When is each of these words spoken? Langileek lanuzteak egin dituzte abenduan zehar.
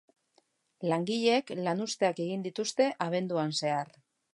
Langileek 0.93 1.53
lanuzteak 1.69 2.25
egin 2.27 2.49
dituzte 2.49 2.93
abenduan 3.09 3.59
zehar. 3.63 3.99